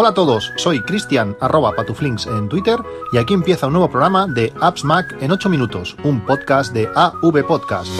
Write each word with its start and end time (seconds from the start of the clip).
Hola 0.00 0.10
a 0.10 0.14
todos, 0.14 0.52
soy 0.54 0.80
Cristian 0.80 1.36
arroba 1.40 1.72
patuflinks 1.72 2.28
en 2.28 2.48
Twitter 2.48 2.78
y 3.12 3.18
aquí 3.18 3.34
empieza 3.34 3.66
un 3.66 3.72
nuevo 3.72 3.90
programa 3.90 4.28
de 4.28 4.52
Apps 4.60 4.84
Mac 4.84 5.16
en 5.20 5.32
8 5.32 5.48
minutos, 5.48 5.96
un 6.04 6.24
podcast 6.24 6.72
de 6.72 6.88
AV 6.94 7.44
Podcast. 7.44 7.90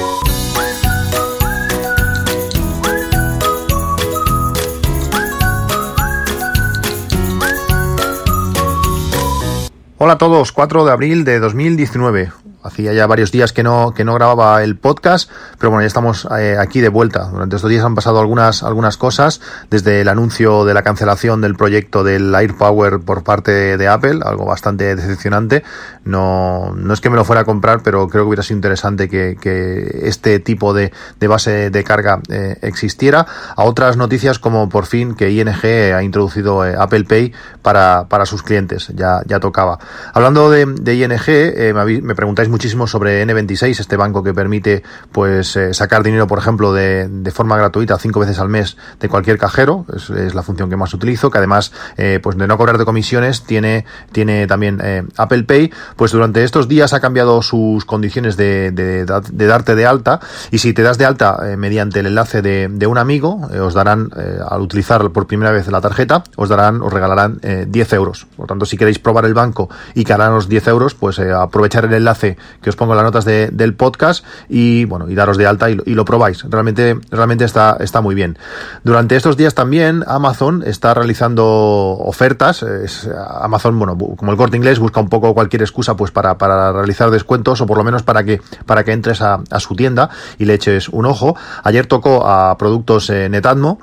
Hola 9.96 10.12
a 10.12 10.18
todos, 10.18 10.52
4 10.52 10.84
de 10.84 10.92
abril 10.92 11.24
de 11.24 11.40
2019. 11.40 12.47
Hacía 12.68 12.92
ya 12.92 13.06
varios 13.06 13.32
días 13.32 13.54
que 13.54 13.62
no, 13.62 13.94
que 13.94 14.04
no 14.04 14.12
grababa 14.12 14.62
el 14.62 14.76
podcast, 14.76 15.30
pero 15.58 15.70
bueno, 15.70 15.80
ya 15.82 15.86
estamos 15.86 16.28
eh, 16.38 16.56
aquí 16.60 16.82
de 16.82 16.90
vuelta. 16.90 17.24
Durante 17.24 17.56
estos 17.56 17.70
días 17.70 17.82
han 17.82 17.94
pasado 17.94 18.20
algunas, 18.20 18.62
algunas 18.62 18.98
cosas, 18.98 19.40
desde 19.70 20.02
el 20.02 20.08
anuncio 20.08 20.66
de 20.66 20.74
la 20.74 20.82
cancelación 20.82 21.40
del 21.40 21.56
proyecto 21.56 22.04
del 22.04 22.34
AirPower 22.34 23.00
por 23.00 23.24
parte 23.24 23.78
de, 23.78 23.88
Apple, 23.88 24.20
algo 24.22 24.44
bastante 24.44 24.94
decepcionante. 24.94 25.64
No, 26.04 26.74
no 26.76 26.92
es 26.92 27.00
que 27.00 27.08
me 27.08 27.16
lo 27.16 27.24
fuera 27.24 27.40
a 27.40 27.44
comprar, 27.46 27.82
pero 27.82 28.06
creo 28.08 28.24
que 28.24 28.28
hubiera 28.28 28.42
sido 28.42 28.58
interesante 28.58 29.08
que, 29.08 29.38
que 29.40 30.02
este 30.02 30.40
tipo 30.40 30.74
de, 30.74 30.92
de, 31.18 31.26
base 31.26 31.70
de 31.70 31.84
carga 31.84 32.20
eh, 32.28 32.58
existiera. 32.60 33.26
A 33.56 33.64
otras 33.64 33.96
noticias 33.96 34.38
como 34.38 34.68
por 34.68 34.84
fin 34.84 35.14
que 35.14 35.30
ING 35.30 35.94
ha 35.94 36.02
introducido 36.02 36.66
eh, 36.66 36.76
Apple 36.78 37.04
Pay 37.04 37.32
para, 37.62 38.08
para 38.10 38.26
sus 38.26 38.42
clientes. 38.42 38.92
Ya, 38.94 39.22
ya 39.26 39.40
tocaba. 39.40 39.78
Hablando 40.12 40.50
de, 40.50 40.64
ING, 40.94 41.74
me, 41.74 42.02
me 42.02 42.14
preguntáis 42.14 42.50
muchísimo 42.58 42.88
sobre 42.88 43.24
N26, 43.24 43.78
este 43.78 43.96
banco 43.96 44.24
que 44.24 44.34
permite 44.34 44.82
pues 45.12 45.54
eh, 45.54 45.72
sacar 45.72 46.02
dinero, 46.02 46.26
por 46.26 46.40
ejemplo, 46.40 46.72
de, 46.72 47.30
forma 47.32 47.56
gratuita 47.56 47.96
cinco 47.98 48.18
veces 48.18 48.40
al 48.40 48.48
mes 48.48 48.76
de 48.98 49.08
cualquier 49.08 49.38
cajero, 49.38 49.86
es, 49.94 50.34
la 50.34 50.42
función 50.42 50.68
que 50.68 50.76
más 50.76 50.92
utilizo, 50.92 51.30
que 51.30 51.38
además 51.38 51.70
eh, 51.96 52.18
pues 52.20 52.36
de 52.36 52.48
no 52.48 52.58
cobrar 52.58 52.76
de 52.76 52.84
comisiones 52.84 53.44
tiene, 53.44 53.84
tiene 54.10 54.48
también 54.48 54.80
eh, 54.82 55.04
Apple 55.16 55.44
Pay, 55.44 55.72
pues 55.94 56.10
durante 56.10 56.42
estos 56.42 56.66
días 56.66 56.92
ha 56.94 56.98
cambiado 56.98 57.42
sus 57.42 57.84
condiciones 57.84 58.36
de, 58.36 58.72
de, 58.72 59.04
darte 59.04 59.76
de 59.76 59.86
alta. 59.86 60.18
Y 60.50 60.58
si 60.58 60.72
te 60.72 60.82
das 60.82 60.98
de 60.98 61.04
alta 61.04 61.38
mediante 61.56 62.00
el 62.00 62.06
enlace 62.06 62.42
de, 62.42 62.86
un 62.88 62.98
amigo, 62.98 63.48
os 63.62 63.74
darán, 63.74 64.10
al 64.50 64.62
utilizar 64.62 65.08
por 65.10 65.28
primera 65.28 65.52
vez 65.52 65.68
la 65.68 65.80
tarjeta, 65.80 66.24
os 66.34 66.48
darán, 66.48 66.82
os 66.82 66.92
regalarán 66.92 67.38
10 67.68 67.92
euros. 67.92 68.26
Por 68.36 68.48
tanto, 68.48 68.66
si 68.66 68.76
queréis 68.76 68.98
probar 68.98 69.26
el 69.26 69.34
banco 69.34 69.68
y 69.94 70.02
que 70.02 70.12
harán 70.12 70.34
los 70.34 70.48
10 70.48 70.66
euros, 70.66 70.94
pues 70.94 71.20
aprovechar 71.20 71.84
el 71.84 71.94
enlace 71.94 72.36
que 72.62 72.70
os 72.70 72.76
pongo 72.76 72.94
las 72.94 73.04
notas 73.04 73.24
de, 73.24 73.48
del 73.52 73.74
podcast 73.74 74.24
y 74.48 74.84
bueno, 74.84 75.08
y 75.08 75.14
daros 75.14 75.36
de 75.36 75.46
alta 75.46 75.70
y, 75.70 75.78
y, 75.84 75.94
lo 75.94 76.04
probáis. 76.04 76.44
Realmente, 76.48 76.98
realmente 77.10 77.44
está, 77.44 77.76
está 77.80 78.00
muy 78.00 78.14
bien. 78.14 78.38
Durante 78.84 79.16
estos 79.16 79.36
días 79.36 79.54
también 79.54 80.04
Amazon 80.06 80.62
está 80.66 80.94
realizando 80.94 81.46
ofertas. 81.46 82.62
Es, 82.62 83.08
Amazon, 83.40 83.78
bueno, 83.78 83.96
como 83.96 84.32
el 84.32 84.38
corte 84.38 84.56
inglés, 84.56 84.78
busca 84.78 85.00
un 85.00 85.08
poco 85.08 85.34
cualquier 85.34 85.62
excusa 85.62 85.96
pues 85.96 86.10
para, 86.10 86.38
para 86.38 86.72
realizar 86.72 87.10
descuentos 87.10 87.60
o 87.60 87.66
por 87.66 87.78
lo 87.78 87.84
menos 87.84 88.02
para 88.02 88.24
que, 88.24 88.40
para 88.66 88.84
que 88.84 88.92
entres 88.92 89.22
a, 89.22 89.40
a 89.50 89.60
su 89.60 89.74
tienda 89.74 90.10
y 90.38 90.44
le 90.44 90.54
eches 90.54 90.88
un 90.88 91.06
ojo. 91.06 91.36
Ayer 91.64 91.86
tocó 91.86 92.26
a 92.26 92.56
productos 92.58 93.10
eh, 93.10 93.28
Netatmo 93.28 93.78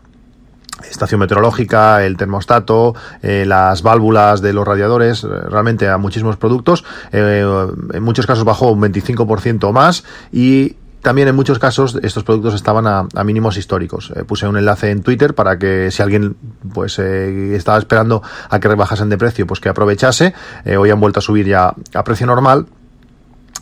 estación 0.89 1.19
meteorológica, 1.19 2.03
el 2.05 2.17
termostato, 2.17 2.95
eh, 3.21 3.45
las 3.45 3.81
válvulas 3.81 4.41
de 4.41 4.53
los 4.53 4.65
radiadores, 4.67 5.23
realmente 5.23 5.87
a 5.87 5.97
muchísimos 5.97 6.37
productos. 6.37 6.83
Eh, 7.11 7.45
en 7.93 8.03
muchos 8.03 8.25
casos 8.25 8.43
bajó 8.43 8.71
un 8.71 8.81
25% 8.81 9.71
más 9.71 10.03
y 10.31 10.75
también 11.05 11.27
en 11.27 11.35
muchos 11.35 11.59
casos 11.59 11.99
estos 12.01 12.23
productos 12.23 12.55
estaban 12.55 12.87
a, 12.87 13.23
mínimos 13.23 13.57
históricos. 13.57 14.11
Eh, 14.15 14.23
puse 14.23 14.47
un 14.47 14.57
enlace 14.57 14.89
en 14.89 15.03
Twitter 15.03 15.35
para 15.35 15.59
que 15.59 15.91
si 15.91 16.01
alguien 16.01 16.35
pues 16.73 16.97
eh, 16.97 17.55
estaba 17.55 17.77
esperando 17.77 18.23
a 18.49 18.59
que 18.59 18.67
rebajasen 18.67 19.09
de 19.09 19.17
precio, 19.19 19.45
pues 19.45 19.59
que 19.59 19.69
aprovechase. 19.69 20.33
Eh, 20.65 20.77
hoy 20.77 20.89
han 20.89 20.99
vuelto 20.99 21.19
a 21.19 21.21
subir 21.21 21.45
ya 21.45 21.75
a 21.93 22.03
precio 22.03 22.25
normal 22.25 22.65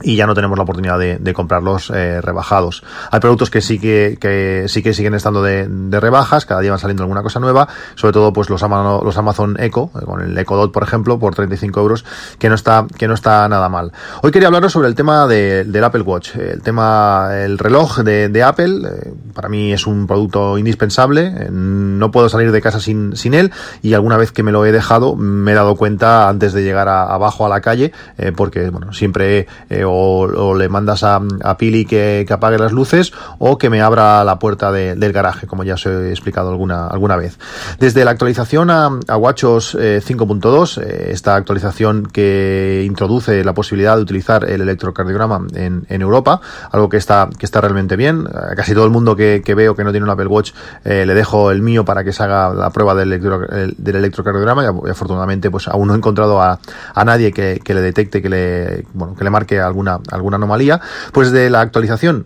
y 0.03 0.15
ya 0.15 0.27
no 0.27 0.33
tenemos 0.33 0.57
la 0.57 0.63
oportunidad 0.63 0.99
de, 0.99 1.33
comprarlos 1.33 1.89
eh, 1.89 2.21
rebajados. 2.21 2.83
Hay 3.09 3.19
productos 3.19 3.49
que 3.49 3.61
sí 3.61 3.79
que, 3.79 4.17
que 4.19 4.65
sí 4.67 4.83
que 4.83 4.93
siguen 4.93 5.15
estando 5.15 5.41
de, 5.41 5.67
rebajas, 5.99 6.45
cada 6.45 6.61
día 6.61 6.71
van 6.71 6.79
saliendo 6.79 7.03
alguna 7.03 7.23
cosa 7.23 7.39
nueva, 7.39 7.67
sobre 7.95 8.13
todo 8.13 8.33
pues 8.33 8.49
los, 8.49 8.61
Ama 8.61 8.99
los 9.03 9.17
Amazon 9.17 9.55
Echo, 9.59 9.89
eh, 9.95 10.05
con 10.05 10.21
el 10.21 10.37
Echo 10.37 10.55
Dot 10.55 10.71
por 10.71 10.83
ejemplo, 10.83 11.17
por 11.17 11.33
35 11.33 11.79
euros, 11.79 12.05
que 12.37 12.49
no 12.49 12.55
está, 12.55 12.85
que 12.97 13.07
no 13.07 13.13
está 13.13 13.47
nada 13.47 13.69
mal. 13.69 13.91
Hoy 14.21 14.31
quería 14.31 14.47
hablaros 14.47 14.73
sobre 14.73 14.87
el 14.87 14.95
tema 14.95 15.27
de, 15.27 15.63
del 15.63 15.83
Apple 15.83 16.01
Watch, 16.01 16.35
el 16.35 16.61
tema, 16.61 17.29
el 17.33 17.57
reloj 17.57 17.99
de, 17.99 18.29
de 18.29 18.43
Apple, 18.43 18.81
eh, 18.85 19.13
para 19.33 19.49
mí 19.49 19.71
es 19.71 19.87
un 19.87 20.07
producto 20.07 20.57
indispensable, 20.57 21.27
eh, 21.27 21.47
no 21.51 22.11
puedo 22.11 22.29
salir 22.29 22.51
de 22.51 22.61
casa 22.61 22.79
sin, 22.79 23.15
sin 23.15 23.33
él 23.33 23.51
y 23.81 23.93
alguna 23.93 24.17
vez 24.17 24.31
que 24.31 24.43
me 24.43 24.51
lo 24.51 24.65
he 24.65 24.71
dejado 24.71 25.15
me 25.15 25.51
he 25.51 25.55
dado 25.55 25.75
cuenta 25.75 26.29
antes 26.29 26.53
de 26.53 26.63
llegar 26.63 26.87
a, 26.87 27.03
abajo 27.03 27.45
a 27.45 27.49
la 27.49 27.61
calle, 27.61 27.91
eh, 28.17 28.31
porque 28.35 28.69
bueno, 28.69 28.93
siempre 28.93 29.47
o, 29.85 29.92
o, 29.93 30.55
le 30.55 30.69
mandas 30.69 31.03
a, 31.03 31.21
a 31.43 31.57
Pili 31.57 31.85
que, 31.85 32.25
que, 32.27 32.33
apague 32.33 32.57
las 32.57 32.71
luces 32.71 33.13
o 33.39 33.57
que 33.57 33.69
me 33.69 33.81
abra 33.81 34.23
la 34.23 34.39
puerta 34.39 34.71
de, 34.71 34.95
del 34.95 35.13
garaje, 35.13 35.47
como 35.47 35.63
ya 35.63 35.75
os 35.75 35.85
he 35.85 36.09
explicado 36.09 36.49
alguna, 36.49 36.87
alguna 36.87 37.15
vez. 37.15 37.37
Desde 37.79 38.03
la 38.05 38.11
actualización 38.11 38.69
a, 38.69 38.89
WatchOS 39.15 39.77
eh, 39.79 40.01
5.2, 40.03 40.81
eh, 40.81 41.11
esta 41.11 41.35
actualización 41.35 42.05
que 42.05 42.83
introduce 42.85 43.43
la 43.43 43.53
posibilidad 43.53 43.95
de 43.95 44.01
utilizar 44.01 44.49
el 44.49 44.61
electrocardiograma 44.61 45.47
en, 45.53 45.85
en 45.89 46.01
Europa, 46.01 46.41
algo 46.71 46.89
que 46.89 46.97
está, 46.97 47.29
que 47.37 47.45
está 47.45 47.61
realmente 47.61 47.95
bien. 47.95 48.25
Casi 48.55 48.73
todo 48.73 48.85
el 48.85 48.91
mundo 48.91 49.15
que, 49.15 49.41
veo 49.55 49.75
que 49.75 49.83
no 49.83 49.91
tiene 49.91 50.05
un 50.05 50.09
Apple 50.09 50.27
Watch 50.27 50.51
eh, 50.83 51.05
le 51.05 51.13
dejo 51.13 51.51
el 51.51 51.61
mío 51.61 51.85
para 51.85 52.03
que 52.03 52.11
se 52.11 52.23
haga 52.23 52.53
la 52.53 52.69
prueba 52.71 52.95
del, 52.95 53.13
electro, 53.13 53.47
el, 53.49 53.75
del 53.77 53.97
electrocardiograma 53.97 54.63
y, 54.63 54.89
afortunadamente 54.89 55.51
pues 55.51 55.67
aún 55.67 55.87
no 55.87 55.93
he 55.93 55.97
encontrado 55.97 56.41
a, 56.41 56.59
a 56.93 57.05
nadie 57.05 57.31
que, 57.31 57.59
que 57.63 57.73
le 57.73 57.81
detecte, 57.81 58.21
que 58.21 58.29
le, 58.29 58.85
bueno, 58.93 59.15
que 59.15 59.23
le 59.23 59.29
marque 59.29 59.59
alguna, 59.87 60.35
anomalía, 60.35 60.81
pues 61.11 61.31
de 61.31 61.49
la 61.49 61.61
actualización 61.61 62.25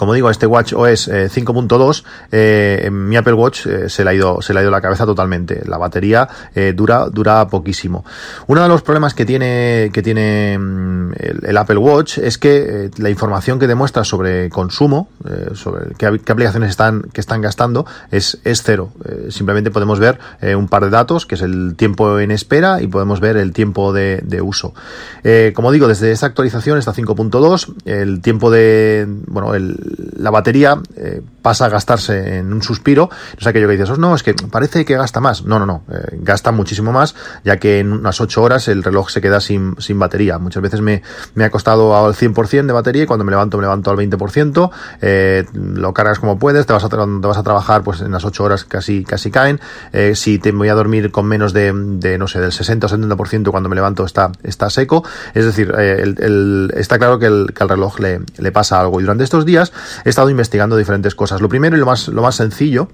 como 0.00 0.14
digo, 0.14 0.30
este 0.30 0.46
Watch 0.46 0.72
OS 0.72 1.08
eh, 1.08 1.28
5.2, 1.28 2.04
eh, 2.32 2.88
mi 2.90 3.16
Apple 3.16 3.34
Watch 3.34 3.66
eh, 3.66 3.90
se, 3.90 4.02
le 4.02 4.08
ha 4.08 4.14
ido, 4.14 4.40
se 4.40 4.54
le 4.54 4.60
ha 4.60 4.62
ido 4.62 4.70
la 4.70 4.80
cabeza 4.80 5.04
totalmente. 5.04 5.60
La 5.66 5.76
batería 5.76 6.26
eh, 6.54 6.72
dura, 6.74 7.10
dura 7.10 7.46
poquísimo. 7.48 8.02
Uno 8.46 8.62
de 8.62 8.68
los 8.70 8.80
problemas 8.80 9.12
que 9.12 9.26
tiene, 9.26 9.90
que 9.92 10.00
tiene 10.00 10.56
mm, 10.58 11.12
el, 11.42 11.56
Apple 11.58 11.76
Watch 11.76 12.16
es 12.16 12.38
que 12.38 12.86
eh, 12.86 12.90
la 12.96 13.10
información 13.10 13.58
que 13.58 13.66
demuestra 13.66 14.02
sobre 14.02 14.48
consumo, 14.48 15.10
eh, 15.28 15.50
sobre 15.52 15.94
qué, 15.96 16.06
aplicaciones 16.06 16.70
están, 16.70 17.02
que 17.12 17.20
están 17.20 17.42
gastando, 17.42 17.84
es, 18.10 18.38
es 18.44 18.62
cero. 18.62 18.92
simplemente 19.28 19.70
podemos 19.70 19.98
ver 19.98 20.18
un 20.56 20.68
par 20.68 20.84
de 20.84 20.90
datos, 20.90 21.26
que 21.26 21.34
es 21.34 21.42
el 21.42 21.74
tiempo 21.76 22.18
en 22.18 22.30
espera, 22.30 22.80
y 22.80 22.86
podemos 22.86 23.20
ver 23.20 23.36
el 23.36 23.52
tiempo 23.52 23.92
de, 23.92 24.22
de 24.24 24.40
uso. 24.40 24.72
como 25.54 25.72
digo, 25.72 25.88
desde 25.88 26.10
esta 26.10 26.24
actualización, 26.24 26.78
esta 26.78 26.94
5.2, 26.94 27.74
el 27.84 28.22
tiempo 28.22 28.50
de, 28.50 29.06
bueno, 29.26 29.54
el, 29.54 29.89
la 30.16 30.30
batería 30.30 30.78
eh, 30.96 31.22
pasa 31.42 31.66
a 31.66 31.68
gastarse 31.68 32.38
en 32.38 32.52
un 32.52 32.62
suspiro. 32.62 33.08
No 33.10 33.38
es 33.38 33.46
aquello 33.46 33.66
que 33.66 33.72
dices, 33.72 33.90
oh, 33.90 33.96
no, 33.96 34.14
es 34.14 34.22
que 34.22 34.34
parece 34.34 34.84
que 34.84 34.96
gasta 34.96 35.20
más. 35.20 35.44
No, 35.44 35.58
no, 35.58 35.66
no, 35.66 35.82
eh, 35.92 36.18
gasta 36.20 36.52
muchísimo 36.52 36.92
más, 36.92 37.14
ya 37.44 37.58
que 37.58 37.80
en 37.80 37.92
unas 37.92 38.20
8 38.20 38.42
horas 38.42 38.68
el 38.68 38.82
reloj 38.82 39.10
se 39.10 39.20
queda 39.20 39.40
sin, 39.40 39.76
sin 39.78 39.98
batería. 39.98 40.38
Muchas 40.38 40.62
veces 40.62 40.80
me, 40.80 41.02
me 41.34 41.44
ha 41.44 41.50
costado 41.50 41.96
al 41.96 42.14
100% 42.14 42.66
de 42.66 42.72
batería 42.72 43.04
y 43.04 43.06
cuando 43.06 43.24
me 43.24 43.30
levanto 43.30 43.56
me 43.56 43.62
levanto 43.62 43.90
al 43.90 43.96
20%, 43.96 44.70
eh, 45.00 45.44
lo 45.54 45.94
cargas 45.94 46.18
como 46.18 46.38
puedes, 46.38 46.66
te 46.66 46.72
vas, 46.72 46.84
a, 46.84 46.88
te 46.88 46.96
vas 46.96 47.38
a 47.38 47.42
trabajar 47.42 47.82
pues 47.82 48.00
en 48.00 48.12
las 48.12 48.24
8 48.24 48.44
horas 48.44 48.64
casi, 48.64 49.04
casi 49.04 49.30
caen. 49.30 49.60
Eh, 49.92 50.14
si 50.14 50.38
te 50.38 50.52
voy 50.52 50.68
a 50.68 50.74
dormir 50.74 51.10
con 51.10 51.26
menos 51.26 51.52
de, 51.52 51.72
de 51.74 52.18
no 52.18 52.28
sé, 52.28 52.40
del 52.40 52.52
60 52.52 52.86
o 52.86 52.90
70% 52.90 53.50
cuando 53.50 53.68
me 53.68 53.74
levanto 53.74 54.04
está, 54.04 54.30
está 54.42 54.70
seco. 54.70 55.04
Es 55.34 55.44
decir, 55.44 55.72
el, 55.76 56.16
el, 56.18 56.72
está 56.76 56.98
claro 56.98 57.18
que 57.18 57.26
el, 57.26 57.52
que 57.54 57.62
al 57.62 57.68
reloj 57.68 58.00
le, 58.00 58.20
le 58.38 58.52
pasa 58.52 58.80
algo. 58.80 59.00
Y 59.00 59.04
durante 59.04 59.24
estos 59.24 59.44
días 59.44 59.72
he 60.04 60.08
estado 60.08 60.30
investigando 60.30 60.76
diferentes 60.76 61.14
cosas. 61.14 61.40
Lo 61.40 61.48
primero 61.48 61.76
y 61.76 61.80
lo 61.80 61.86
más, 61.86 62.08
lo 62.08 62.22
más 62.22 62.36
sencillo 62.36 62.88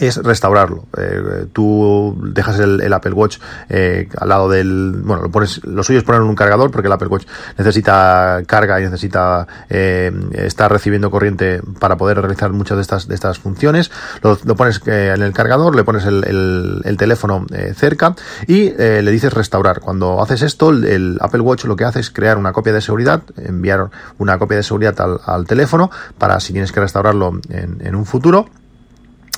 es 0.00 0.16
restaurarlo. 0.16 0.86
Eh, 0.96 1.46
tú 1.52 2.18
dejas 2.32 2.58
el, 2.58 2.92
Apple 2.92 3.12
Watch 3.12 3.38
eh, 3.68 4.08
al 4.18 4.28
lado 4.28 4.48
del, 4.48 5.00
bueno, 5.04 5.22
lo 5.22 5.30
pones, 5.30 5.62
lo 5.64 5.82
suyo 5.82 5.98
es 5.98 6.04
poner 6.04 6.22
un 6.22 6.34
cargador 6.34 6.70
porque 6.70 6.88
el 6.88 6.92
Apple 6.92 7.08
Watch 7.08 7.26
necesita 7.56 8.42
carga 8.46 8.80
y 8.80 8.84
necesita 8.84 9.46
eh, 9.68 10.10
estar 10.32 10.72
recibiendo 10.72 11.10
corriente 11.10 11.60
para 11.78 11.96
poder 11.96 12.20
realizar 12.20 12.52
muchas 12.52 12.76
de 12.76 12.82
estas 12.82 13.08
de 13.08 13.14
estas 13.14 13.38
funciones. 13.38 13.90
Lo, 14.22 14.36
pones 14.56 14.80
eh, 14.86 15.12
en 15.14 15.22
el 15.22 15.32
cargador, 15.32 15.76
le 15.76 15.84
pones 15.84 16.04
el, 16.04 16.24
el, 16.24 16.82
el 16.84 16.96
teléfono 16.96 17.46
eh, 17.52 17.74
cerca 17.76 18.14
y 18.46 18.70
le 18.70 19.10
dices 19.10 19.32
restaurar. 19.32 19.80
Cuando 19.80 20.22
haces 20.22 20.42
esto, 20.42 20.70
el, 20.70 20.84
el, 20.84 21.18
Apple 21.20 21.40
Watch 21.40 21.64
lo 21.64 21.76
que 21.76 21.84
hace 21.84 22.00
es 22.00 22.10
crear 22.10 22.38
una 22.38 22.52
copia 22.52 22.72
de 22.72 22.80
seguridad, 22.80 23.22
enviar 23.36 23.90
una 24.18 24.38
copia 24.38 24.56
de 24.56 24.62
seguridad 24.62 24.98
al, 25.00 25.20
al 25.24 25.46
teléfono 25.46 25.90
para 26.18 26.40
si 26.40 26.52
tienes 26.52 26.72
que 26.72 26.80
restaurarlo 26.80 27.40
en, 27.50 27.78
en 27.80 27.94
un 27.94 28.06
futuro 28.06 28.48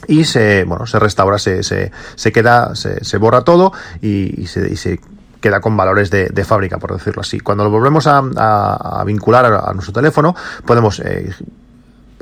y 0.09 0.25
se, 0.25 0.65
bueno, 0.65 0.87
se 0.87 0.99
restaura, 0.99 1.39
se, 1.39 1.63
se, 1.63 1.93
se 2.15 2.33
queda, 2.33 2.75
se, 2.75 3.05
se 3.05 3.19
borra 3.19 3.43
todo 3.43 3.73
y, 4.01 4.47
se, 4.47 5.01
queda 5.41 5.61
con 5.61 5.77
valores 5.77 6.11
de, 6.11 6.45
fábrica, 6.45 6.79
por 6.79 6.93
decirlo 6.93 7.23
así. 7.23 7.41
Cuando 7.41 7.65
lo 7.65 7.71
volvemos 7.71 8.07
a, 8.07 9.03
vincular 9.05 9.47
a, 9.47 9.71
a, 9.71 9.73
nuestro 9.73 9.93
teléfono, 9.93 10.35
podemos 10.65 11.01
eh, 11.01 11.31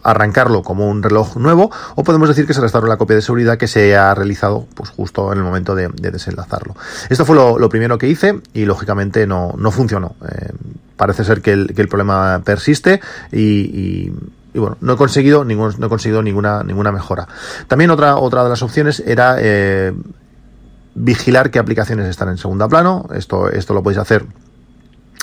arrancarlo 0.02 0.62
como 0.62 0.88
un 0.88 1.02
reloj 1.02 1.36
nuevo 1.36 1.70
o 1.94 2.04
podemos 2.04 2.28
decir 2.28 2.46
que 2.46 2.54
se 2.54 2.60
restauró 2.60 2.86
la 2.86 2.96
copia 2.96 3.16
de 3.16 3.22
seguridad 3.22 3.58
que 3.58 3.66
se 3.66 3.96
ha 3.96 4.14
realizado 4.14 4.66
pues 4.74 4.90
justo 4.90 5.32
en 5.32 5.38
el 5.38 5.44
momento 5.44 5.74
de, 5.74 5.88
desenlazarlo. 5.88 6.76
Esto 7.08 7.24
fue 7.24 7.36
lo, 7.36 7.68
primero 7.68 7.98
que 7.98 8.08
hice 8.08 8.40
y 8.52 8.64
lógicamente 8.64 9.26
no, 9.26 9.54
no 9.56 9.70
funcionó. 9.70 10.16
Eh, 10.28 10.52
parece 10.96 11.24
ser 11.24 11.40
que 11.40 11.52
el, 11.52 11.74
que 11.74 11.82
el, 11.82 11.88
problema 11.88 12.42
persiste 12.44 13.00
y, 13.32 14.12
bueno, 14.58 14.76
no 14.80 14.94
he 14.94 14.96
conseguido 14.96 15.44
ningún, 15.44 15.74
no 15.78 15.86
he 15.86 15.88
conseguido 15.88 16.22
ninguna, 16.22 16.62
ninguna 16.62 16.92
mejora. 16.92 17.28
También 17.68 17.90
otra, 17.90 18.16
otra 18.16 18.42
de 18.42 18.50
las 18.50 18.62
opciones 18.62 19.00
era 19.06 19.36
eh, 19.38 19.92
vigilar 20.94 21.50
qué 21.50 21.58
aplicaciones 21.58 22.06
están 22.08 22.28
en 22.28 22.38
segundo 22.38 22.68
plano. 22.68 23.08
Esto, 23.14 23.48
esto 23.50 23.74
lo 23.74 23.82
podéis 23.82 23.98
hacer 23.98 24.24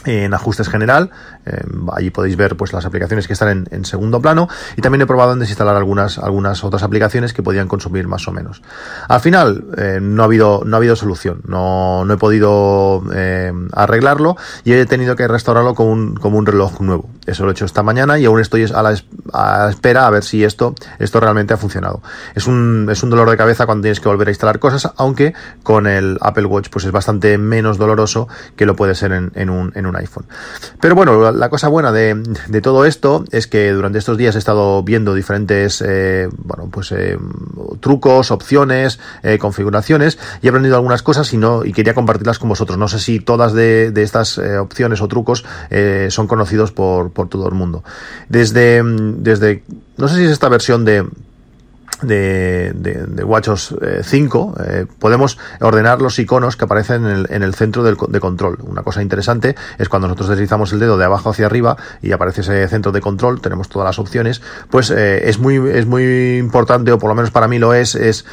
en 0.07 0.33
ajustes 0.33 0.69
general. 0.69 1.11
Eh, 1.45 1.61
allí 1.93 2.09
podéis 2.09 2.35
ver 2.37 2.55
pues 2.55 2.73
las 2.73 2.85
aplicaciones 2.85 3.27
que 3.27 3.33
están 3.33 3.67
en, 3.69 3.85
segundo 3.85 4.21
plano 4.21 4.49
y 4.75 4.81
también 4.81 5.01
he 5.01 5.05
probado 5.05 5.33
en 5.33 5.39
desinstalar 5.39 5.75
algunas, 5.75 6.17
algunas 6.17 6.63
otras 6.63 6.83
aplicaciones 6.83 7.33
que 7.33 7.43
podían 7.43 7.67
consumir 7.67 8.07
más 8.07 8.27
o 8.27 8.31
menos. 8.31 8.61
Al 9.07 9.19
final 9.19 9.65
eh, 9.77 9.99
no, 10.01 10.23
ha 10.23 10.25
habido, 10.25 10.63
no 10.65 10.75
ha 10.75 10.77
habido 10.77 10.95
solución, 10.95 11.41
no, 11.45 12.05
no 12.05 12.13
he 12.13 12.17
podido 12.17 13.03
eh, 13.13 13.53
arreglarlo 13.73 14.35
y 14.63 14.73
he 14.73 14.85
tenido 14.85 15.15
que 15.15 15.27
restaurarlo 15.27 15.75
como 15.75 15.91
un, 15.91 16.15
como 16.15 16.37
un 16.37 16.45
reloj 16.45 16.81
nuevo. 16.81 17.09
Eso 17.25 17.43
lo 17.43 17.49
he 17.49 17.51
hecho 17.53 17.65
esta 17.65 17.83
mañana 17.83 18.17
y 18.17 18.25
aún 18.25 18.39
estoy 18.39 18.65
a 18.73 18.81
la, 18.81 19.69
espera 19.69 20.07
a 20.07 20.09
ver 20.09 20.23
si 20.23 20.43
esto, 20.43 20.73
esto 20.99 21.19
realmente 21.19 21.53
ha 21.53 21.57
funcionado. 21.57 22.01
Es 22.35 22.47
un, 22.47 22.87
es 22.91 23.03
un 23.03 23.09
dolor 23.09 23.29
de 23.29 23.37
cabeza 23.37 23.65
cuando 23.65 23.83
tienes 23.83 23.99
que 23.99 24.09
volver 24.09 24.27
a 24.27 24.31
instalar 24.31 24.59
cosas, 24.59 24.91
aunque 24.97 25.33
con 25.63 25.87
el 25.87 26.17
Apple 26.21 26.45
Watch 26.45 26.69
pues 26.69 26.85
es 26.85 26.91
bastante 26.91 27.37
menos 27.37 27.77
doloroso 27.77 28.27
que 28.55 28.65
lo 28.65 28.75
puede 28.75 28.95
ser 28.95 29.11
en, 29.11 29.31
en 29.35 29.49
un 29.49 29.96
iPhone. 29.97 30.25
Pero 30.79 30.95
bueno, 30.95 31.31
la 31.31 31.49
cosa 31.49 31.67
buena 31.67 31.91
de, 31.91 32.15
todo 32.61 32.85
esto 32.85 33.23
es 33.31 33.47
que 33.47 33.71
durante 33.71 33.99
estos 33.99 34.17
días 34.17 34.35
he 34.35 34.39
estado 34.39 34.83
viendo 34.83 35.13
diferentes 35.13 35.83
eh, 35.85 36.29
bueno, 36.37 36.69
pues, 36.71 36.91
eh, 36.91 37.17
trucos, 37.79 38.31
opciones, 38.31 38.99
eh, 39.23 39.37
configuraciones 39.37 40.17
y 40.41 40.47
he 40.47 40.49
aprendido 40.49 40.75
algunas 40.75 41.03
cosas 41.03 41.31
y, 41.33 41.37
no, 41.37 41.65
y 41.65 41.73
quería 41.73 41.93
compartirlas 41.93 42.39
con 42.39 42.49
vosotros. 42.49 42.77
No 42.77 42.87
sé 42.87 42.99
si 42.99 43.19
todas 43.19 43.53
de, 43.53 43.93
estas 43.97 44.37
opciones 44.37 45.01
o 45.01 45.07
trucos 45.07 45.43
son 46.09 46.27
conocidos 46.27 46.71
por, 46.71 47.11
por 47.11 47.27
todo 47.29 47.47
el 47.47 47.55
mundo. 47.55 47.83
Desde, 48.29 48.81
desde, 48.83 49.63
no 49.97 50.07
sé 50.07 50.15
si 50.15 50.23
es 50.25 50.31
esta 50.31 50.49
versión 50.49 50.85
de 50.85 51.05
de, 52.01 52.73
de, 52.75 53.05
de 53.05 53.23
WatchOS 53.23 53.75
5 54.03 54.55
eh, 54.59 54.63
eh, 54.67 54.85
podemos 54.99 55.37
ordenar 55.61 56.01
los 56.01 56.19
iconos 56.19 56.55
que 56.55 56.65
aparecen 56.65 57.05
en 57.05 57.11
el, 57.11 57.27
en 57.29 57.43
el 57.43 57.55
centro 57.55 57.83
del, 57.83 57.97
de 58.09 58.19
control. 58.19 58.57
Una 58.63 58.83
cosa 58.83 59.01
interesante 59.01 59.55
es 59.77 59.89
cuando 59.89 60.07
nosotros 60.07 60.29
deslizamos 60.29 60.73
el 60.73 60.79
dedo 60.79 60.97
de 60.97 61.05
abajo 61.05 61.29
hacia 61.29 61.45
arriba 61.45 61.77
y 62.01 62.11
aparece 62.11 62.41
ese 62.41 62.67
centro 62.67 62.91
de 62.91 63.01
control, 63.01 63.41
tenemos 63.41 63.69
todas 63.69 63.85
las 63.85 63.99
opciones, 63.99 64.41
pues 64.69 64.91
eh, 64.91 65.29
es 65.29 65.39
muy 65.39 65.57
es 65.57 65.85
muy 65.85 66.37
importante, 66.37 66.91
o 66.91 66.99
por 66.99 67.09
lo 67.09 67.15
menos 67.15 67.31
para 67.31 67.47
mí 67.47 67.59
lo 67.59 67.73
es, 67.73 67.95
es 67.95 68.25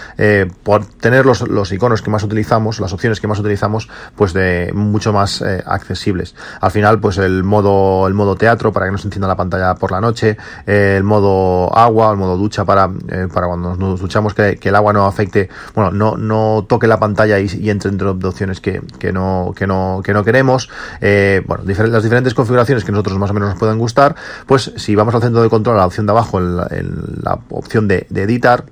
por 0.63 0.85
tener 0.85 1.27
los, 1.27 1.49
los 1.49 1.73
iconos 1.73 2.03
que 2.03 2.11
más 2.11 2.23
utilizamos, 2.23 2.81
las 2.81 2.93
opciones 2.93 3.21
que 3.21 3.27
más 3.27 3.39
utilizamos, 3.39 3.89
pues 4.17 4.33
de 4.33 4.73
mucho 4.75 5.13
más 5.13 5.43
accesibles. 5.43 6.35
Al 6.61 6.71
final, 6.71 7.01
pues 7.01 7.19
el 7.19 7.45
modo 7.45 8.07
el 8.07 8.15
modo 8.15 8.37
teatro 8.37 8.73
para 8.73 8.87
que 8.87 8.93
no 8.93 8.99
se 8.99 9.09
encienda 9.09 9.29
la 9.29 9.37
pantalla 9.37 9.75
por 9.75 9.91
la 9.91 10.01
noche, 10.01 10.37
el 10.67 11.05
modo 11.05 11.77
agua, 11.77 12.11
el 12.11 12.17
modo 12.17 12.37
ducha 12.37 12.65
para, 12.65 12.91
para 13.33 13.47
cuando 13.55 13.77
nos 13.77 14.01
duchamos 14.01 14.35
que, 14.35 14.59
el 14.61 14.75
agua 14.75 14.93
no 14.93 15.07
afecte, 15.07 15.49
bueno, 15.75 15.91
no, 15.91 16.17
no 16.17 16.67
toque 16.69 16.87
la 16.87 16.99
pantalla 16.99 17.39
y, 17.39 17.47
y 17.61 17.71
entre 17.71 17.91
entre 17.91 18.09
opciones 18.09 18.61
que, 18.61 18.83
que, 18.99 19.13
no, 19.13 19.53
que, 19.57 19.67
no, 19.67 20.01
que 20.05 20.13
no 20.13 20.25
queremos. 20.25 20.69
Eh, 21.01 21.43
bueno, 21.47 21.65
las 21.65 22.03
diferentes 22.03 22.35
configuraciones 22.35 22.85
que 22.85 22.91
nosotros 22.91 23.17
más 23.19 23.31
o 23.31 23.35
menos 23.35 23.51
nos 23.51 23.59
puedan 23.59 23.79
gustar, 23.79 24.17
pues 24.47 24.73
si 24.77 24.95
vamos 24.95 25.15
al 25.15 25.23
centro 25.23 25.43
de 25.43 25.49
control, 25.49 25.77
a 25.77 25.81
la 25.81 25.87
opción 25.87 26.07
de 26.07 26.13
abajo, 26.13 26.39
en 26.39 26.57
la, 26.57 26.67
en 26.71 26.95
la 27.23 27.39
opción 27.51 27.87
de, 27.87 28.07
de 28.11 28.23
editar, 28.23 28.65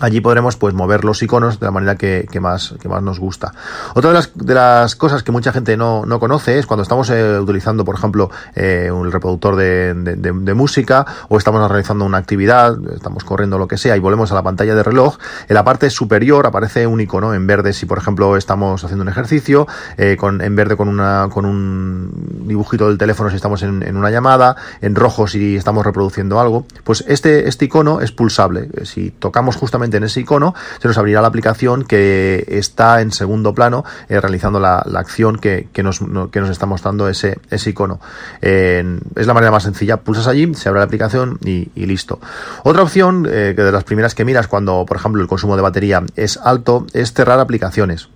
Allí 0.00 0.20
podremos 0.20 0.56
pues 0.56 0.74
mover 0.74 1.04
los 1.04 1.22
iconos 1.22 1.58
de 1.58 1.66
la 1.66 1.72
manera 1.72 1.96
que, 1.96 2.26
más, 2.40 2.74
que 2.80 2.88
más 2.88 3.02
nos 3.02 3.18
gusta. 3.18 3.52
Otra 3.94 4.10
de 4.10 4.14
las, 4.14 4.30
de 4.34 4.54
las 4.54 4.94
cosas 4.94 5.22
que 5.22 5.32
mucha 5.32 5.52
gente 5.52 5.76
no, 5.76 6.06
no 6.06 6.20
conoce 6.20 6.58
es 6.58 6.66
cuando 6.66 6.82
estamos 6.82 7.10
eh, 7.10 7.38
utilizando, 7.38 7.84
por 7.84 7.96
ejemplo, 7.96 8.30
eh, 8.54 8.90
un 8.92 9.10
reproductor 9.10 9.56
de, 9.56 9.94
de, 9.94 10.16
de, 10.16 10.54
música 10.54 11.04
o 11.28 11.36
estamos 11.36 11.68
realizando 11.68 12.04
una 12.04 12.18
actividad, 12.18 12.76
estamos 12.94 13.24
corriendo 13.24 13.58
lo 13.58 13.66
que 13.66 13.76
sea 13.76 13.96
y 13.96 14.00
volvemos 14.00 14.30
a 14.30 14.34
la 14.34 14.42
pantalla 14.42 14.74
de 14.74 14.82
reloj, 14.82 15.16
en 15.48 15.54
la 15.54 15.64
parte 15.64 15.90
superior 15.90 16.46
aparece 16.46 16.86
un 16.86 17.00
icono 17.00 17.34
en 17.34 17.46
verde 17.46 17.72
si, 17.72 17.86
por 17.86 17.98
ejemplo, 17.98 18.36
estamos 18.36 18.84
haciendo 18.84 19.02
un 19.02 19.08
ejercicio, 19.08 19.66
eh, 19.96 20.16
con, 20.18 20.40
en 20.40 20.54
verde 20.54 20.76
con, 20.76 20.88
una, 20.88 21.28
con 21.30 21.44
un 21.44 22.10
dibujito 22.46 22.88
del 22.88 22.98
teléfono 22.98 23.30
si 23.30 23.36
estamos 23.36 23.62
en, 23.62 23.82
en, 23.82 23.96
una 23.96 24.10
llamada, 24.10 24.56
en 24.80 24.94
rojo 24.94 25.26
si 25.26 25.56
estamos 25.56 25.84
reproduciendo 25.84 26.40
algo. 26.40 26.66
Pues 26.84 27.04
este, 27.08 27.48
este 27.48 27.64
icono 27.64 28.00
es 28.00 28.12
pulsable. 28.12 28.68
Si 28.84 29.10
tocamos 29.10 29.56
justamente 29.56 29.87
en 29.96 30.04
ese 30.04 30.20
icono, 30.20 30.54
se 30.80 30.88
nos 30.88 30.98
abrirá 30.98 31.20
la 31.20 31.28
aplicación 31.28 31.84
que 31.84 32.44
está 32.48 33.00
en 33.00 33.10
segundo 33.10 33.54
plano 33.54 33.84
eh, 34.08 34.20
realizando 34.20 34.60
la, 34.60 34.78
acción 34.78 35.38
que, 35.38 35.68
que, 35.72 35.82
nos, 35.82 36.02
no, 36.02 36.30
que, 36.30 36.40
nos, 36.40 36.50
está 36.50 36.66
mostrando 36.66 37.08
ese, 37.08 37.38
ese 37.50 37.70
icono. 37.70 38.00
Es 38.40 39.26
la 39.26 39.34
manera 39.34 39.50
más 39.50 39.62
sencilla. 39.62 39.98
Pulsas 39.98 40.26
allí, 40.26 40.54
se 40.54 40.68
abre 40.68 40.80
la 40.80 40.84
aplicación 40.84 41.38
y, 41.44 41.70
y 41.74 41.86
listo. 41.86 42.20
Otra 42.64 42.82
opción, 42.82 43.26
eh, 43.28 43.54
que 43.56 43.62
de 43.62 43.72
las 43.72 43.84
primeras 43.84 44.14
que 44.14 44.24
miras 44.24 44.46
cuando, 44.46 44.84
por 44.86 44.96
ejemplo, 44.96 45.22
el 45.22 45.28
consumo 45.28 45.56
de 45.56 45.62
batería 45.62 46.02
es 46.16 46.36
alto, 46.36 46.86
es 46.92 47.12
cerrar 47.12 47.40
aplicaciones 47.40 48.08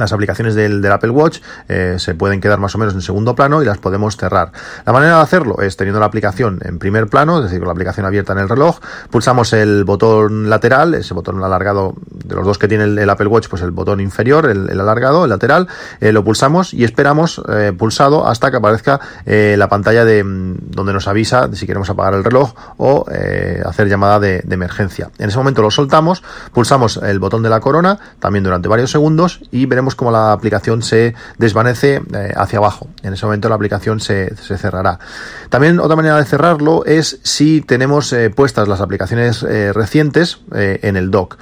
las 0.00 0.12
aplicaciones 0.12 0.54
del, 0.54 0.84
Apple 0.86 1.10
Watch 1.10 1.40
eh, 1.68 1.96
se 1.98 2.14
pueden 2.14 2.40
quedar 2.40 2.58
más 2.58 2.74
o 2.74 2.78
menos 2.78 2.94
en 2.94 3.02
segundo 3.02 3.34
plano 3.34 3.62
y 3.62 3.64
las 3.64 3.78
podemos 3.78 4.16
cerrar. 4.16 4.52
La 4.84 4.92
manera 4.92 5.16
de 5.16 5.22
hacerlo 5.22 5.60
es 5.60 5.76
teniendo 5.76 6.00
la 6.00 6.06
aplicación 6.06 6.60
en 6.62 6.78
primer 6.78 7.08
plano, 7.08 7.38
es 7.38 7.44
decir, 7.44 7.58
con 7.58 7.66
la 7.66 7.72
aplicación 7.72 8.06
abierta 8.06 8.32
en 8.32 8.38
el 8.38 8.48
reloj, 8.48 8.78
pulsamos 9.10 9.52
el 9.52 9.84
botón 9.84 10.48
lateral, 10.48 10.94
ese 10.94 11.14
botón 11.14 11.42
alargado 11.42 11.94
de 12.10 12.34
los 12.34 12.44
dos 12.44 12.58
que 12.58 12.68
tiene 12.68 12.84
el, 12.84 13.10
Apple 13.10 13.26
Watch, 13.26 13.48
pues 13.48 13.62
el 13.62 13.70
botón 13.70 14.00
inferior, 14.00 14.48
el, 14.48 14.80
alargado, 14.80 15.24
el 15.24 15.30
lateral, 15.30 15.68
eh, 16.00 16.12
lo 16.12 16.24
pulsamos 16.24 16.72
y 16.72 16.84
esperamos 16.84 17.42
eh, 17.48 17.72
pulsado 17.76 18.26
hasta 18.26 18.50
que 18.50 18.58
aparezca 18.58 19.00
la 19.26 19.68
pantalla 19.68 20.04
de 20.04 20.22
mm, 20.22 20.70
donde 20.70 20.92
nos 20.92 21.08
avisa 21.08 21.48
de 21.48 21.56
si 21.56 21.66
queremos 21.66 21.90
apagar 21.90 22.14
el 22.14 22.24
reloj 22.24 22.54
o 22.76 23.06
hacer 23.64 23.88
llamada 23.88 24.20
de 24.20 24.44
emergencia. 24.48 25.10
En 25.18 25.28
ese 25.28 25.38
momento 25.38 25.62
lo 25.62 25.70
soltamos, 25.70 26.22
pulsamos 26.52 26.98
el 26.98 27.18
botón 27.18 27.42
de 27.42 27.50
la 27.50 27.60
corona, 27.60 27.98
también 28.18 28.44
durante 28.44 28.68
varios 28.68 28.90
segundos 28.90 29.40
y 29.50 29.66
veremos 29.66 29.85
como 29.94 30.10
la 30.10 30.32
aplicación 30.32 30.82
se 30.82 31.14
desvanece 31.38 32.02
eh, 32.14 32.32
hacia 32.36 32.58
abajo. 32.58 32.88
En 33.02 33.12
ese 33.12 33.24
momento 33.26 33.48
la 33.48 33.54
aplicación 33.54 34.00
se, 34.00 34.34
se, 34.36 34.58
cerrará. 34.58 34.98
También 35.48 35.80
otra 35.80 35.96
manera 35.96 36.16
de 36.16 36.24
cerrarlo 36.24 36.84
es 36.84 37.20
si 37.22 37.60
tenemos 37.60 38.12
eh, 38.12 38.30
puestas 38.30 38.68
las 38.68 38.80
aplicaciones 38.80 39.42
eh, 39.42 39.72
recientes 39.72 40.40
en 40.52 40.96
el 40.96 41.10
dock. 41.10 41.36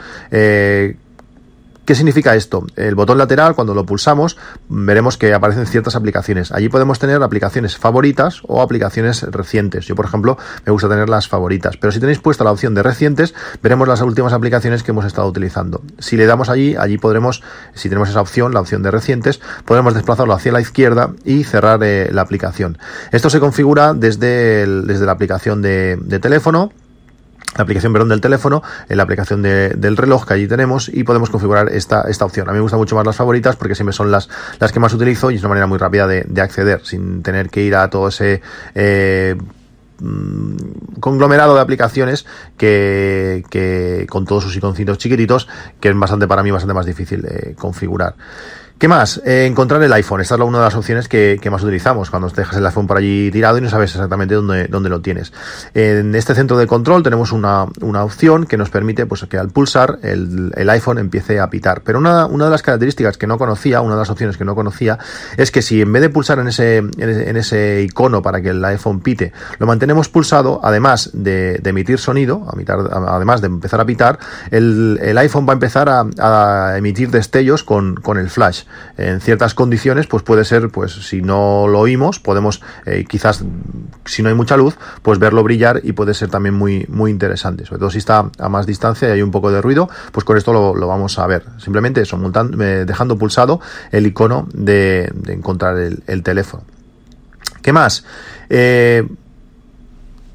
¿Qué 1.84 1.94
significa 1.94 2.34
esto? 2.34 2.66
El 2.76 2.94
botón 2.94 3.18
lateral, 3.18 3.54
cuando 3.54 3.74
lo 3.74 3.84
pulsamos, 3.84 4.38
veremos 4.70 5.18
que 5.18 5.34
aparecen 5.34 5.66
ciertas 5.66 5.94
aplicaciones. 5.96 6.50
Allí 6.50 6.70
podemos 6.70 6.98
tener 6.98 7.22
aplicaciones 7.22 7.76
favoritas 7.76 8.40
o 8.46 8.62
aplicaciones 8.62 9.22
recientes. 9.22 9.84
Yo, 9.86 9.94
por 9.94 10.06
ejemplo, 10.06 10.38
me 10.64 10.72
gusta 10.72 10.88
tener 10.88 11.10
las 11.10 11.28
favoritas. 11.28 11.76
Pero 11.76 11.92
si 11.92 12.00
tenéis 12.00 12.20
puesta 12.20 12.42
la 12.42 12.52
opción 12.52 12.74
de 12.74 12.82
recientes, 12.82 13.34
veremos 13.62 13.86
las 13.86 14.00
últimas 14.00 14.32
aplicaciones 14.32 14.82
que 14.82 14.92
hemos 14.92 15.04
estado 15.04 15.28
utilizando. 15.28 15.82
Si 15.98 16.16
le 16.16 16.24
damos 16.24 16.48
allí, 16.48 16.74
allí 16.74 16.96
podremos, 16.96 17.42
si 17.74 17.90
tenemos 17.90 18.08
esa 18.08 18.22
opción, 18.22 18.54
la 18.54 18.60
opción 18.60 18.82
de 18.82 18.90
recientes, 18.90 19.42
podremos 19.66 19.92
desplazarlo 19.92 20.32
hacia 20.32 20.52
la 20.52 20.62
izquierda 20.62 21.10
y 21.22 21.44
cerrar 21.44 21.80
eh, 21.82 22.08
la 22.12 22.22
aplicación. 22.22 22.78
Esto 23.12 23.28
se 23.28 23.40
configura 23.40 23.92
desde, 23.92 24.62
el, 24.62 24.86
desde 24.86 25.04
la 25.04 25.12
aplicación 25.12 25.60
de, 25.60 25.98
de 26.00 26.18
teléfono 26.18 26.72
la 27.56 27.62
aplicación 27.62 27.92
perdón, 27.92 28.08
del 28.08 28.20
teléfono, 28.20 28.62
en 28.88 28.96
la 28.96 29.02
aplicación 29.02 29.42
de, 29.42 29.70
del 29.70 29.96
reloj 29.96 30.26
que 30.26 30.34
allí 30.34 30.48
tenemos 30.48 30.88
y 30.88 31.04
podemos 31.04 31.30
configurar 31.30 31.68
esta, 31.70 32.02
esta 32.02 32.24
opción. 32.24 32.48
A 32.48 32.52
mí 32.52 32.56
me 32.56 32.62
gustan 32.62 32.80
mucho 32.80 32.96
más 32.96 33.06
las 33.06 33.16
favoritas 33.16 33.56
porque 33.56 33.74
siempre 33.74 33.92
son 33.92 34.10
las, 34.10 34.28
las 34.58 34.72
que 34.72 34.80
más 34.80 34.92
utilizo 34.92 35.30
y 35.30 35.36
es 35.36 35.40
una 35.40 35.50
manera 35.50 35.66
muy 35.66 35.78
rápida 35.78 36.06
de, 36.06 36.24
de 36.26 36.40
acceder 36.40 36.80
sin 36.84 37.22
tener 37.22 37.50
que 37.50 37.62
ir 37.62 37.76
a 37.76 37.88
todo 37.90 38.08
ese 38.08 38.42
eh, 38.74 39.36
mm, 40.00 40.56
conglomerado 41.00 41.54
de 41.54 41.60
aplicaciones 41.60 42.26
que, 42.56 43.44
que 43.50 44.06
con 44.08 44.24
todos 44.24 44.44
sus 44.44 44.56
iconcitos 44.56 44.98
chiquititos 44.98 45.48
que 45.80 45.88
es 45.90 45.98
bastante 45.98 46.26
para 46.26 46.42
mí 46.42 46.50
bastante 46.50 46.74
más 46.74 46.86
difícil 46.86 47.22
de 47.22 47.54
configurar. 47.56 48.14
¿Qué 48.76 48.88
más? 48.88 49.22
Eh, 49.24 49.46
encontrar 49.46 49.80
el 49.84 49.92
iPhone. 49.92 50.20
Esta 50.20 50.34
es 50.34 50.40
una 50.40 50.58
de 50.58 50.64
las 50.64 50.74
opciones 50.74 51.06
que, 51.06 51.38
más 51.50 51.62
utilizamos 51.62 52.10
cuando 52.10 52.28
te 52.30 52.40
dejas 52.40 52.56
el 52.56 52.66
iPhone 52.66 52.88
por 52.88 52.96
allí 52.96 53.30
tirado 53.30 53.56
y 53.56 53.60
no 53.60 53.70
sabes 53.70 53.94
exactamente 53.94 54.34
dónde, 54.34 54.66
dónde 54.66 54.88
lo 54.88 55.00
tienes. 55.00 55.32
En 55.74 56.12
este 56.16 56.34
centro 56.34 56.58
de 56.58 56.66
control 56.66 57.04
tenemos 57.04 57.30
una, 57.30 57.62
opción 57.62 58.46
que 58.46 58.56
nos 58.56 58.70
permite 58.70 59.06
pues, 59.06 59.24
que 59.26 59.38
al 59.38 59.50
pulsar 59.50 60.00
el, 60.02 60.52
iPhone 60.68 60.98
empiece 60.98 61.38
a 61.38 61.48
pitar. 61.50 61.82
Pero 61.82 62.00
una, 62.00 62.26
una, 62.26 62.46
de 62.46 62.50
las 62.50 62.62
características 62.62 63.16
que 63.16 63.28
no 63.28 63.38
conocía, 63.38 63.80
una 63.80 63.94
de 63.94 64.00
las 64.00 64.10
opciones 64.10 64.36
que 64.36 64.44
no 64.44 64.56
conocía, 64.56 64.98
es 65.36 65.52
que 65.52 65.62
si 65.62 65.80
en 65.80 65.92
vez 65.92 66.02
de 66.02 66.10
pulsar 66.10 66.40
en 66.40 66.48
ese, 66.48 66.78
en 66.78 67.36
ese, 67.36 67.82
icono 67.82 68.22
para 68.22 68.42
que 68.42 68.48
el 68.50 68.64
iPhone 68.64 69.00
pite, 69.00 69.32
lo 69.60 69.68
mantenemos 69.68 70.08
pulsado, 70.08 70.60
además 70.64 71.10
de, 71.12 71.60
emitir 71.64 72.00
sonido, 72.00 72.44
además 72.50 73.40
de 73.40 73.46
empezar 73.46 73.80
a 73.80 73.86
pitar, 73.86 74.18
el, 74.50 74.98
el 75.00 75.16
iPhone 75.18 75.46
va 75.48 75.52
a 75.52 75.54
empezar 75.54 75.88
a, 75.88 76.04
a 76.18 76.76
emitir 76.76 77.10
destellos 77.10 77.62
con, 77.62 77.94
con 77.94 78.18
el 78.18 78.28
flash. 78.28 78.63
En 78.96 79.20
ciertas 79.20 79.54
condiciones, 79.54 80.06
pues 80.06 80.22
puede 80.22 80.44
ser, 80.44 80.70
pues 80.70 80.92
si 80.92 81.22
no 81.22 81.66
lo 81.68 81.80
oímos, 81.80 82.20
podemos 82.20 82.62
eh, 82.86 83.04
quizás, 83.08 83.44
si 84.04 84.22
no 84.22 84.28
hay 84.28 84.34
mucha 84.34 84.56
luz, 84.56 84.76
pues 85.02 85.18
verlo 85.18 85.42
brillar 85.42 85.80
y 85.82 85.92
puede 85.92 86.14
ser 86.14 86.30
también 86.30 86.54
muy, 86.54 86.86
muy 86.88 87.10
interesante. 87.10 87.64
Sobre 87.66 87.80
todo 87.80 87.90
si 87.90 87.98
está 87.98 88.30
a 88.38 88.48
más 88.48 88.66
distancia 88.66 89.08
y 89.08 89.12
hay 89.12 89.22
un 89.22 89.30
poco 89.30 89.50
de 89.50 89.60
ruido, 89.60 89.88
pues 90.12 90.24
con 90.24 90.36
esto 90.36 90.52
lo, 90.52 90.86
vamos 90.86 91.18
a 91.18 91.26
ver. 91.26 91.44
Simplemente 91.58 92.00
eso, 92.00 92.18
eh, 92.60 92.84
dejando 92.86 93.18
pulsado 93.18 93.60
el 93.90 94.06
icono 94.06 94.48
de, 94.52 95.12
encontrar 95.28 95.76
el, 95.78 96.22
teléfono. 96.22 96.64
¿Qué 97.62 97.72
más? 97.72 98.04
Eh, 98.48 99.06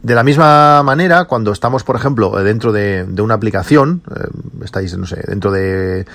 de 0.02 0.16
la 0.16 0.24
misma 0.24 0.82
manera, 0.84 1.26
cuando 1.26 1.52
estamos, 1.52 1.84
por 1.84 1.98
ejemplo, 1.98 2.32
dentro 2.42 2.72
de, 2.72 3.06
una 3.20 3.34
aplicación, 3.34 4.02
eh, 4.10 4.30
estáis, 4.64 4.98
no 4.98 5.06
sé, 5.06 5.22
dentro 5.28 5.52
de, 5.52 6.06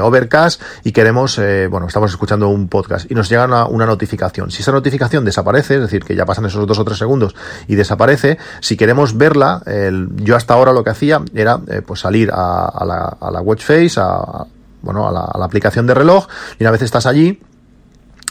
Overcast 0.00 0.60
y 0.84 0.92
queremos, 0.92 1.38
eh, 1.38 1.66
bueno, 1.66 1.86
estamos 1.86 2.10
escuchando 2.10 2.48
un 2.48 2.68
podcast 2.68 3.10
y 3.10 3.14
nos 3.14 3.30
llega 3.30 3.44
una, 3.66 3.86
notificación. 3.86 4.50
Si 4.50 4.62
esa 4.62 4.72
notificación 4.72 5.24
desaparece, 5.24 5.76
es 5.76 5.80
decir, 5.80 6.04
que 6.04 6.14
ya 6.14 6.26
pasan 6.26 6.44
esos 6.44 6.66
dos 6.66 6.78
o 6.78 6.84
tres 6.84 6.98
segundos 6.98 7.34
y 7.68 7.74
desaparece, 7.74 8.38
si 8.60 8.76
queremos 8.76 9.16
verla, 9.16 9.62
yo 10.16 10.36
hasta 10.36 10.54
ahora 10.54 10.72
lo 10.72 10.84
que 10.84 10.90
hacía 10.90 11.22
era 11.34 11.58
eh, 11.68 11.82
pues 11.84 12.00
salir 12.00 12.30
a, 12.32 12.84
la, 12.84 13.16
a 13.18 13.30
la 13.30 13.40
watch 13.40 13.64
face, 13.64 13.98
a, 13.98 14.44
bueno, 14.82 15.08
a 15.08 15.12
la, 15.12 15.20
a 15.20 15.38
la 15.38 15.44
aplicación 15.46 15.86
de 15.86 15.94
reloj 15.94 16.26
y 16.58 16.64
una 16.64 16.70
vez 16.70 16.82
estás 16.82 17.06
allí, 17.06 17.40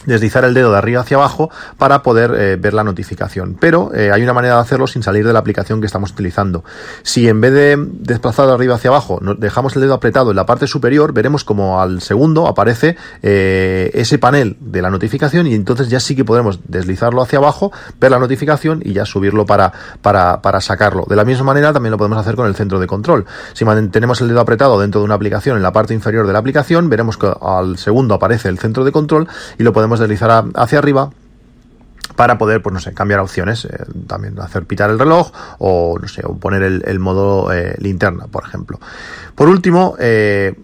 deslizar 0.06 0.44
el 0.44 0.54
dedo 0.54 0.72
de 0.72 0.78
arriba 0.78 1.00
hacia 1.00 1.16
abajo 1.16 1.50
para 1.78 2.02
poder 2.02 2.34
eh, 2.36 2.56
ver 2.56 2.74
la 2.74 2.84
notificación. 2.84 3.56
Pero 3.58 3.94
eh, 3.94 4.10
hay 4.12 4.22
una 4.22 4.32
manera 4.32 4.56
de 4.56 4.60
hacerlo 4.60 4.86
sin 4.86 5.02
salir 5.02 5.26
de 5.26 5.32
la 5.32 5.38
aplicación 5.38 5.80
que 5.80 5.86
estamos 5.86 6.10
utilizando. 6.12 6.64
Si 7.02 7.28
en 7.28 7.40
vez 7.40 7.52
de 7.52 7.76
desplazar 7.78 8.46
de 8.46 8.52
arriba 8.52 8.74
hacia 8.74 8.90
abajo 8.90 9.20
dejamos 9.38 9.76
el 9.76 9.82
dedo 9.82 9.94
apretado 9.94 10.30
en 10.30 10.36
la 10.36 10.46
parte 10.46 10.66
superior, 10.66 11.12
veremos 11.12 11.44
como 11.44 11.80
al 11.80 12.00
segundo 12.00 12.46
aparece 12.46 12.96
eh, 13.22 13.90
ese 13.94 14.18
panel 14.18 14.56
de 14.60 14.82
la 14.82 14.90
notificación 14.90 15.46
y 15.46 15.54
entonces 15.54 15.88
ya 15.88 16.00
sí 16.00 16.16
que 16.16 16.24
podremos 16.24 16.60
deslizarlo 16.66 17.22
hacia 17.22 17.38
abajo, 17.38 17.72
ver 18.00 18.10
la 18.10 18.18
notificación 18.18 18.80
y 18.84 18.92
ya 18.92 19.04
subirlo 19.04 19.46
para, 19.46 19.72
para, 20.00 20.42
para 20.42 20.60
sacarlo. 20.60 21.04
De 21.08 21.16
la 21.16 21.24
misma 21.24 21.44
manera 21.44 21.72
también 21.72 21.92
lo 21.92 21.98
podemos 21.98 22.18
hacer 22.18 22.34
con 22.36 22.46
el 22.46 22.54
centro 22.54 22.78
de 22.78 22.86
control. 22.86 23.26
Si 23.52 23.64
mantenemos 23.64 24.20
el 24.20 24.28
dedo 24.28 24.40
apretado 24.40 24.80
dentro 24.80 25.00
de 25.00 25.04
una 25.04 25.14
aplicación 25.14 25.56
en 25.56 25.62
la 25.62 25.72
parte 25.72 25.94
inferior 25.94 26.26
de 26.26 26.32
la 26.32 26.38
aplicación, 26.38 26.88
veremos 26.88 27.16
que 27.16 27.32
al 27.40 27.78
segundo 27.78 28.14
aparece 28.14 28.48
el 28.48 28.58
centro 28.58 28.84
de 28.84 28.92
control 28.92 29.28
y 29.58 29.62
lo 29.62 29.72
podemos 29.72 29.91
deslizar 30.00 30.44
hacia 30.54 30.78
arriba 30.78 31.10
para 32.16 32.38
poder, 32.38 32.62
pues 32.62 32.72
no 32.72 32.80
sé, 32.80 32.92
cambiar 32.92 33.20
opciones, 33.20 33.64
eh, 33.64 33.84
también 34.06 34.38
hacer 34.40 34.64
pitar 34.64 34.90
el 34.90 34.98
reloj 34.98 35.32
o, 35.58 35.98
no 36.00 36.08
sé, 36.08 36.22
o 36.24 36.36
poner 36.36 36.62
el, 36.62 36.98
modo 36.98 37.52
eh, 37.52 37.74
linterna, 37.78 38.26
por 38.26 38.44
ejemplo. 38.44 38.78
Por 39.34 39.48
último, 39.48 39.96
eh, 39.98 40.54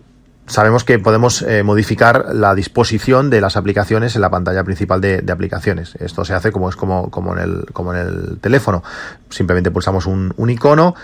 sabemos 0.47 0.85
que 0.85 0.99
podemos 0.99 1.45
modificar 1.63 2.35
la 2.35 2.55
disposición 2.55 3.29
de 3.29 3.43
las 3.43 3.57
aplicaciones 3.57 4.15
en 4.15 4.23
la 4.23 4.31
pantalla 4.31 4.65
principal 4.65 5.01
de, 5.01 5.25
aplicaciones. 5.31 5.95
Esto 5.97 6.25
se 6.25 6.33
hace 6.33 6.53
como 6.53 6.71
es 6.71 6.77
como, 6.77 7.11
como, 7.11 7.37
en, 7.37 7.43
el, 7.43 7.67
como 7.73 7.93
en 7.93 8.01
el 8.01 8.39
teléfono. 8.41 8.83
Simplemente 9.29 9.71
pulsamos 9.71 10.07
un, 10.07 10.33
icono, 10.49 10.95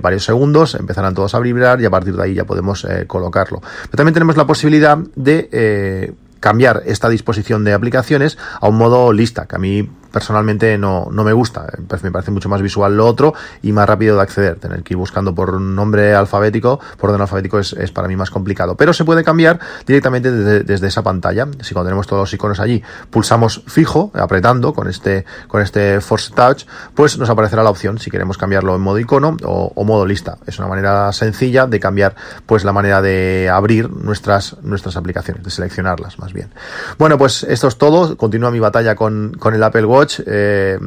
varios 0.00 0.24
segundos, 0.24 0.74
empezarán 0.74 1.14
todos 1.14 1.34
a 1.34 1.40
vibrar 1.40 1.82
y 1.82 1.84
a 1.84 1.90
partir 1.90 2.16
de 2.16 2.22
ahí 2.22 2.34
ya 2.34 2.44
podemos 2.44 2.86
colocarlo. 3.06 3.60
Pero 3.60 3.96
también 3.96 4.14
tenemos 4.14 4.38
la 4.38 4.46
posibilidad 4.46 4.96
de 4.96 6.14
cambiar 6.44 6.82
esta 6.84 7.08
disposición 7.08 7.64
de 7.64 7.72
aplicaciones 7.72 8.36
a 8.60 8.68
un 8.68 8.76
modo 8.76 9.14
lista, 9.14 9.46
que 9.46 9.56
a 9.56 9.58
mí 9.58 9.88
personalmente 10.14 10.78
no, 10.78 11.08
no 11.10 11.24
me 11.24 11.32
gusta. 11.32 11.66
Me 12.02 12.12
parece 12.12 12.30
mucho 12.30 12.48
más 12.48 12.62
visual 12.62 12.96
lo 12.96 13.04
otro 13.04 13.34
y 13.62 13.72
más 13.72 13.88
rápido 13.88 14.14
de 14.14 14.22
acceder. 14.22 14.60
Tener 14.60 14.84
que 14.84 14.94
ir 14.94 14.96
buscando 14.96 15.34
por 15.34 15.60
nombre 15.60 16.14
alfabético, 16.14 16.78
por 16.98 17.10
orden 17.10 17.22
alfabético, 17.22 17.58
es, 17.58 17.72
es 17.72 17.90
para 17.90 18.06
mí 18.06 18.14
más 18.14 18.30
complicado. 18.30 18.76
Pero 18.76 18.92
se 18.92 19.04
puede 19.04 19.24
cambiar 19.24 19.58
directamente 19.84 20.30
desde, 20.30 20.86
esa 20.86 21.02
pantalla. 21.02 21.48
Si 21.62 21.74
cuando 21.74 21.88
tenemos 21.88 22.06
todos 22.06 22.22
los 22.22 22.32
iconos 22.32 22.60
allí, 22.60 22.80
pulsamos 23.10 23.64
fijo, 23.66 24.12
apretando 24.14 24.72
con 24.72 24.88
este, 24.88 25.24
con 25.48 25.62
este 25.62 26.00
Force 26.00 26.32
Touch, 26.32 26.64
pues 26.94 27.18
nos 27.18 27.28
aparecerá 27.28 27.64
la 27.64 27.70
opción 27.70 27.98
si 27.98 28.08
queremos 28.08 28.38
cambiarlo 28.38 28.76
en 28.76 28.82
modo 28.82 29.00
icono 29.00 29.36
o, 29.42 29.72
o 29.74 29.84
modo 29.84 30.06
lista. 30.06 30.38
Es 30.46 30.60
una 30.60 30.68
manera 30.68 31.12
sencilla 31.12 31.66
de 31.66 31.80
cambiar 31.80 32.14
pues 32.46 32.62
la 32.62 32.72
manera 32.72 33.02
de 33.02 33.50
abrir 33.52 33.90
nuestras, 33.90 34.62
nuestras 34.62 34.96
aplicaciones, 34.96 35.42
de 35.42 35.50
seleccionarlas 35.50 36.20
más 36.20 36.32
bien. 36.32 36.50
Bueno, 36.98 37.18
pues 37.18 37.42
esto 37.42 37.66
es 37.66 37.78
todo. 37.78 38.16
Continúa 38.16 38.52
mi 38.52 38.60
batalla 38.60 38.94
con, 38.94 39.34
con 39.40 39.54
el 39.54 39.62
Apple 39.64 39.86
Watch 39.86 40.03
eh, 40.26 40.78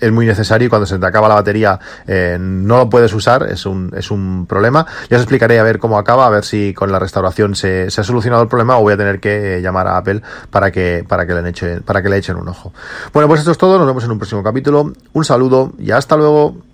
es 0.00 0.12
muy 0.12 0.26
necesario 0.26 0.66
y 0.66 0.68
cuando 0.68 0.86
se 0.86 0.98
te 0.98 1.06
acaba 1.06 1.28
la 1.28 1.34
batería 1.34 1.78
eh, 2.06 2.36
no 2.40 2.78
lo 2.78 2.90
puedes 2.90 3.12
usar, 3.12 3.48
es 3.50 3.66
un, 3.66 3.92
es 3.96 4.10
un 4.10 4.46
problema. 4.46 4.86
Ya 5.10 5.16
os 5.16 5.22
explicaré 5.22 5.58
a 5.58 5.62
ver 5.62 5.78
cómo 5.78 5.98
acaba, 5.98 6.26
a 6.26 6.30
ver 6.30 6.44
si 6.44 6.72
con 6.74 6.92
la 6.92 6.98
restauración 6.98 7.54
se, 7.54 7.86
ha 7.86 8.04
solucionado 8.04 8.42
el 8.42 8.48
problema 8.48 8.78
o 8.78 8.82
voy 8.82 8.94
a 8.94 8.96
tener 8.96 9.20
que 9.20 9.60
llamar 9.62 9.86
a 9.88 9.96
Apple 9.96 10.22
para 10.50 10.70
que, 10.70 11.04
para 11.06 11.26
que 11.26 11.34
le 11.34 11.48
echen, 11.48 11.82
para 11.82 12.02
que 12.02 12.08
le 12.08 12.16
echen 12.16 12.36
un 12.36 12.48
ojo. 12.48 12.72
Bueno, 13.12 13.28
pues 13.28 13.40
esto 13.40 13.52
es 13.52 13.58
todo, 13.58 13.78
nos 13.78 13.86
vemos 13.86 14.04
en 14.04 14.12
un 14.12 14.18
próximo 14.18 14.42
capítulo. 14.42 14.92
Un 15.12 15.24
saludo 15.24 15.72
y 15.78 15.90
hasta 15.90 16.16
luego. 16.16 16.67